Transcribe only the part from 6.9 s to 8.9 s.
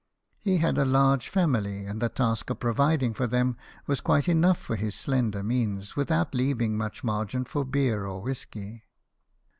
margin for beer or whisky.